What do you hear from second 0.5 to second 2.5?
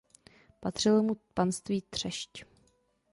Patřilo mu panství Třešť.